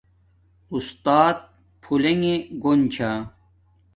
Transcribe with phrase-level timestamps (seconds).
[0.73, 1.37] اُستات
[1.81, 3.11] پھلگے گھون چھا